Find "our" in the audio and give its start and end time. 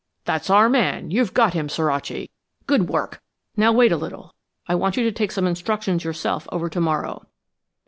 0.49-0.67